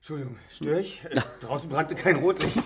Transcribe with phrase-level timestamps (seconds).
[0.00, 1.02] Entschuldigung, störe ich?
[1.10, 2.58] Äh, draußen brannte kein Rotlicht.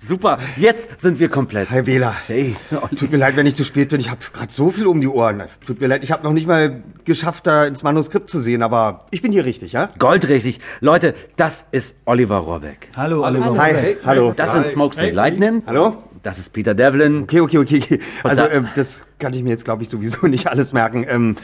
[0.00, 1.70] Super, jetzt sind wir komplett.
[1.70, 2.54] Herr Wähler, Hey,
[2.96, 4.00] tut mir leid, wenn ich zu spät bin.
[4.00, 5.42] Ich habe gerade so viel um die Ohren.
[5.66, 9.06] Tut mir leid, ich habe noch nicht mal geschafft, da ins Manuskript zu sehen, aber
[9.10, 9.88] ich bin hier richtig, ja?
[9.98, 10.60] goldrichtig.
[10.80, 12.88] Leute, das ist Oliver Rohrbeck.
[12.96, 13.56] Hallo, Oliver.
[13.58, 14.32] Hi, hey, hallo.
[14.32, 15.62] Das sind Smokestack Lightning.
[15.66, 16.02] Hallo?
[16.22, 17.22] Das ist Peter Devlin.
[17.24, 17.80] Okay, okay, okay.
[17.82, 18.00] okay.
[18.22, 21.04] Also, da- ähm, das kann ich mir jetzt, glaube ich, sowieso nicht alles merken.
[21.08, 21.36] Ähm,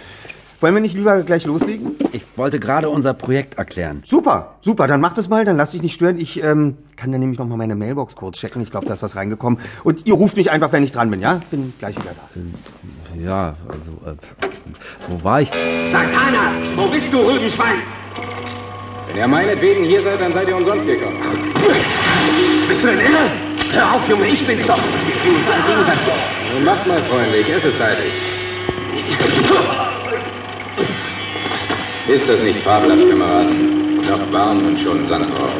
[0.60, 1.96] wollen wir nicht lieber gleich loslegen?
[2.12, 4.02] Ich wollte gerade unser Projekt erklären.
[4.04, 6.18] Super, super, dann mach das mal, dann lass dich nicht stören.
[6.18, 8.60] Ich ähm, kann dann nämlich noch mal meine Mailbox kurz checken.
[8.62, 9.60] Ich glaube, da ist was reingekommen.
[9.84, 11.40] Und ihr ruft mich einfach, wenn ich dran bin, ja?
[11.50, 12.40] Bin gleich wieder da.
[13.20, 14.14] Ja, also, äh,
[15.08, 15.50] wo war ich?
[15.90, 17.78] Sagt einer, wo bist du, Rübenschwein?
[19.08, 21.16] Wenn ihr meinetwegen hier seid, dann seid ihr umsonst gekommen.
[22.68, 23.30] Bist du denn irre?
[23.72, 24.76] Hör auf, Junge, ich bin's doch.
[24.76, 26.14] Wir spielen uns alle gegenseitig.
[26.54, 28.12] Nun macht mal, Freunde, ich esse zeitig.
[32.08, 33.96] Ist das nicht fabelhaft, Kameraden?
[33.96, 35.52] Noch warm und schon Sand drauf.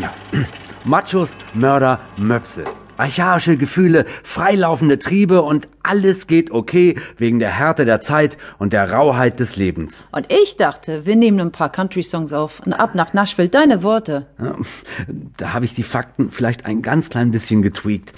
[0.84, 2.62] Machos, Mörder, Möpse.
[2.96, 8.92] Archaische Gefühle, freilaufende Triebe und alles geht okay wegen der Härte der Zeit und der
[8.92, 10.06] Rauheit des Lebens.
[10.12, 13.48] Und ich dachte, wir nehmen ein paar Country-Songs auf und ab nach Nashville.
[13.48, 14.26] Deine Worte.
[15.36, 18.12] Da habe ich die Fakten vielleicht ein ganz klein bisschen getweakt.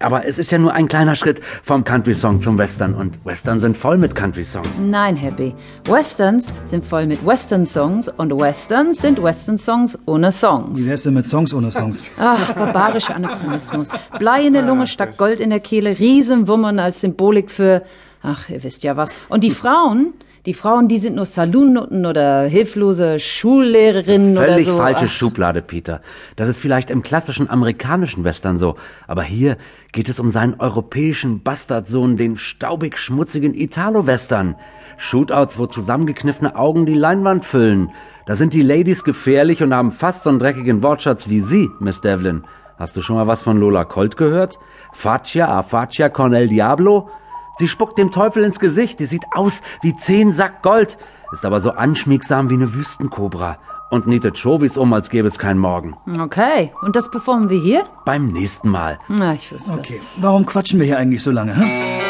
[0.00, 3.76] Aber es ist ja nur ein kleiner Schritt vom Country-Song zum Western und Western sind
[3.76, 4.80] voll mit Country-Songs.
[4.84, 5.54] Nein, Happy.
[5.84, 10.88] Westerns sind voll mit Western-Songs und Westerns sind Western-Songs ohne Wie Songs.
[10.88, 12.02] wär's denn mit Songs ohne Songs?
[12.18, 13.88] Ach, barbarischer Anachronismus.
[14.18, 17.82] Blei in der Lunge statt Gold in der Kehle, Riesenwummern als Symbolik für,
[18.22, 19.14] ach, ihr wisst ja was.
[19.28, 20.12] Und die Frauen,
[20.46, 24.76] die Frauen, die sind nur Saloonnutten oder hilflose Schullehrerinnen oder Völlig so.
[24.76, 26.02] falsche Ach, Schublade, Peter.
[26.36, 29.56] Das ist vielleicht im klassischen amerikanischen Western so, aber hier
[29.92, 34.56] geht es um seinen europäischen Bastardsohn, den staubig schmutzigen Italo-Western.
[34.98, 37.90] Shootouts, wo zusammengekniffene Augen die Leinwand füllen.
[38.26, 42.00] Da sind die Ladies gefährlich und haben fast so einen dreckigen Wortschatz wie Sie, Miss
[42.00, 42.42] Devlin.
[42.78, 44.58] Hast du schon mal was von Lola Colt gehört?
[44.92, 47.08] Faccia, a Faccia con el Diablo?
[47.56, 49.00] Sie spuckt dem Teufel ins Gesicht.
[49.00, 50.98] Die sieht aus wie zehn Sack Gold,
[51.32, 53.58] ist aber so anschmiegsam wie eine Wüstenkobra
[53.90, 55.96] und nietet Chobis um, als gäbe es keinen Morgen.
[56.20, 57.84] Okay, und das performen wir hier?
[58.04, 58.98] Beim nächsten Mal.
[59.08, 60.06] Na, ich wüsste Okay, es.
[60.16, 62.00] warum quatschen wir hier eigentlich so lange, hä?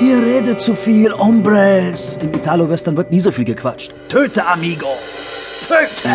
[0.00, 2.18] Ihr redet zu viel, Hombres.
[2.20, 3.94] Im Italo-Western wird nie so viel gequatscht.
[4.08, 4.88] Töte, Amigo!
[5.68, 6.08] Töte!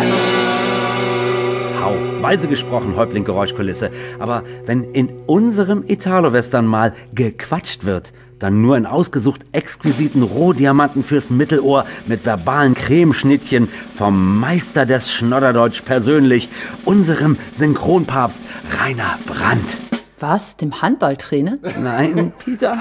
[2.22, 3.90] Weise gesprochen, Häuptling Geräuschkulisse.
[4.18, 11.30] Aber wenn in unserem Italo-Western mal gequatscht wird, dann nur in ausgesucht exquisiten Rohdiamanten fürs
[11.30, 16.48] Mittelohr mit verbalen Cremeschnittchen vom Meister des Schnodderdeutsch persönlich,
[16.84, 18.40] unserem Synchronpapst
[18.80, 19.87] Rainer Brandt.
[20.20, 20.56] Was?
[20.56, 21.56] Dem Handballtrainer?
[21.78, 22.78] Nein, Peter.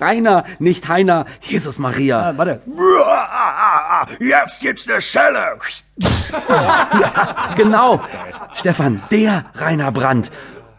[0.00, 1.26] Rainer, nicht Heiner.
[1.40, 2.30] Jesus Maria.
[2.30, 2.60] Ah, warte.
[4.18, 5.58] Jetzt gibt's eine Schelle.
[7.56, 8.00] Genau.
[8.54, 10.30] Stefan, der Rainer Brandt.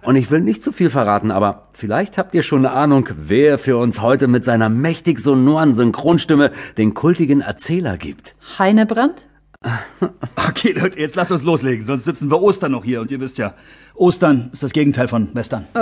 [0.01, 3.57] Und ich will nicht zu viel verraten, aber vielleicht habt ihr schon eine Ahnung, wer
[3.57, 8.35] für uns heute mit seiner mächtig sonoren Synchronstimme den kultigen Erzähler gibt.
[8.59, 9.29] Heinebrand?
[10.49, 13.01] Okay, Leute, jetzt lasst uns loslegen, sonst sitzen wir Ostern noch hier.
[13.01, 13.53] Und ihr wisst ja,
[13.95, 15.67] Ostern ist das Gegenteil von Western.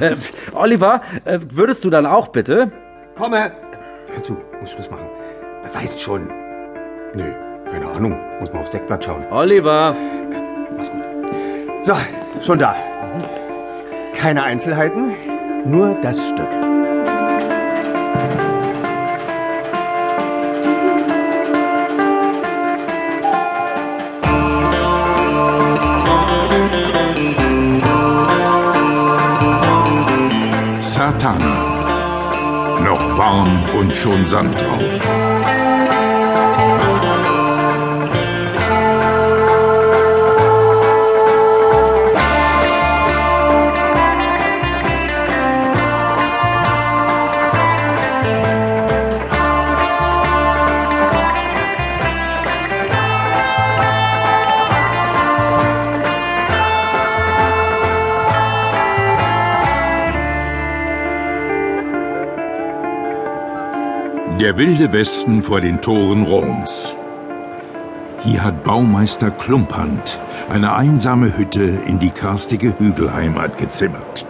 [0.00, 0.16] Äh,
[0.52, 2.70] Oliver, äh, würdest du dann auch bitte?
[3.16, 3.52] Komme!
[4.12, 5.06] Hör zu, muss Schluss machen.
[5.62, 6.28] Wer weiß schon.
[7.14, 7.32] Nö,
[7.70, 8.18] keine Ahnung.
[8.40, 9.24] Muss mal aufs Deckblatt schauen.
[9.30, 9.94] Oliver.
[10.76, 11.02] Mach's gut.
[11.82, 11.94] So,
[12.40, 12.74] schon da.
[14.14, 15.14] Keine Einzelheiten,
[15.64, 16.75] nur das Stück.
[33.16, 36.25] Warm und schon Sand drauf.
[64.40, 66.94] Der wilde Westen vor den Toren Roms.
[68.22, 74.26] Hier hat Baumeister Klumphand eine einsame Hütte in die karstige Hügelheimat gezimmert.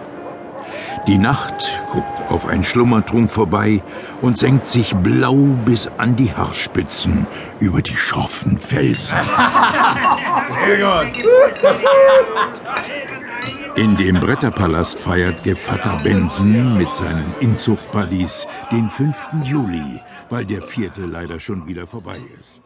[1.09, 3.83] Die Nacht guckt auf ein Schlummertrunk vorbei
[4.23, 7.27] und senkt sich blau bis an die Haarspitzen
[7.59, 9.19] über die schroffen Felsen.
[13.77, 19.15] In dem Bretterpalast feiert Gevatter Benson mit seinen Inzuchtbuddies den 5.
[19.45, 20.01] Juli,
[20.31, 22.63] weil der vierte leider schon wieder vorbei ist.